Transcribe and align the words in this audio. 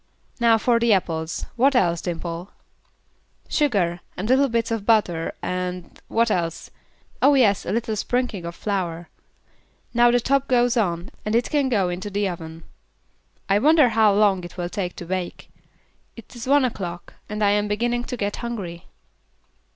"Now 0.39 0.57
for 0.57 0.79
the 0.79 0.93
apples; 0.93 1.45
what 1.55 1.75
else, 1.75 2.01
Dimple?" 2.01 2.49
"Sugar, 3.47 3.99
and 4.17 4.27
little 4.27 4.49
bits 4.49 4.71
of 4.71 4.83
butter 4.83 5.35
and 5.43 6.01
what 6.07 6.31
else? 6.31 6.71
Oh, 7.21 7.35
yes, 7.35 7.67
a 7.67 7.71
little 7.71 7.95
sprinkling 7.95 8.43
of 8.43 8.55
flour. 8.55 9.09
Now 9.93 10.09
the 10.09 10.19
top 10.19 10.47
goes 10.47 10.75
on, 10.75 11.11
and 11.23 11.35
it 11.35 11.51
can 11.51 11.69
go 11.69 11.89
into 11.89 12.09
the 12.09 12.27
oven. 12.27 12.63
I 13.47 13.59
wonder 13.59 13.89
how 13.89 14.11
long 14.11 14.43
it 14.43 14.57
will 14.57 14.69
take 14.69 14.95
to 14.95 15.05
bake. 15.05 15.51
It 16.15 16.35
is 16.35 16.47
one 16.47 16.65
o'clock, 16.65 17.13
and 17.29 17.43
I 17.43 17.51
am 17.51 17.67
beginning 17.67 18.05
to 18.05 18.17
get 18.17 18.37
hungry. 18.37 18.85